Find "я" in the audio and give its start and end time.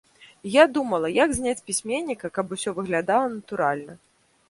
0.53-0.63